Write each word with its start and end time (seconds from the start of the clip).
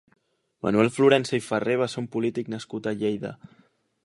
Manuel 0.67 0.89
Florensa 0.95 1.37
i 1.39 1.43
Farré 1.49 1.75
va 1.83 1.89
ser 1.95 2.01
un 2.05 2.09
polític 2.17 2.53
nascut 2.55 2.91
a 2.93 2.97
Lleida. 3.05 3.37